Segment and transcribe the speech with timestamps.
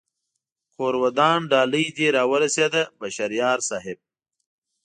[0.73, 3.97] کور ودان ډالۍ دې را و رسېده بشر یار صاحب